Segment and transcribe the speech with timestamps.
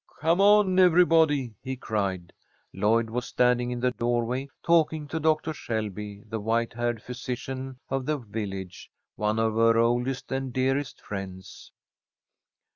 [0.19, 2.33] "Come on, everybody!" he cried.
[2.73, 8.07] Lloyd was standing in the doorway, talking to Doctor Shelby, the white haired physician of
[8.07, 11.71] the village, one of her oldest and dearest friends.